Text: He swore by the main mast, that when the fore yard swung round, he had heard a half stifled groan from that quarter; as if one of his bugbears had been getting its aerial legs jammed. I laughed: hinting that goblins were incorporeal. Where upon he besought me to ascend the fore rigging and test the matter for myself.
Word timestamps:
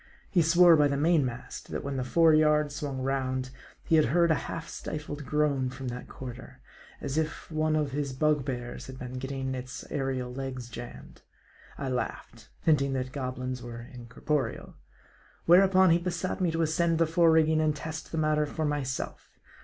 He 0.31 0.41
swore 0.41 0.75
by 0.75 0.87
the 0.87 0.97
main 0.97 1.23
mast, 1.23 1.69
that 1.69 1.83
when 1.83 1.95
the 1.97 2.03
fore 2.03 2.33
yard 2.33 2.71
swung 2.71 3.03
round, 3.03 3.51
he 3.83 3.97
had 3.97 4.05
heard 4.05 4.31
a 4.31 4.49
half 4.49 4.67
stifled 4.67 5.27
groan 5.27 5.69
from 5.69 5.89
that 5.89 6.07
quarter; 6.07 6.59
as 6.99 7.19
if 7.19 7.51
one 7.51 7.75
of 7.75 7.91
his 7.91 8.11
bugbears 8.11 8.87
had 8.87 8.97
been 8.97 9.19
getting 9.19 9.53
its 9.53 9.85
aerial 9.91 10.33
legs 10.33 10.69
jammed. 10.69 11.21
I 11.77 11.89
laughed: 11.89 12.49
hinting 12.63 12.93
that 12.93 13.11
goblins 13.11 13.61
were 13.61 13.81
incorporeal. 13.93 14.73
Where 15.45 15.61
upon 15.61 15.91
he 15.91 15.99
besought 15.99 16.41
me 16.41 16.49
to 16.49 16.63
ascend 16.63 16.97
the 16.97 17.05
fore 17.05 17.29
rigging 17.29 17.61
and 17.61 17.75
test 17.75 18.11
the 18.11 18.17
matter 18.17 18.47
for 18.47 18.65
myself. 18.65 19.29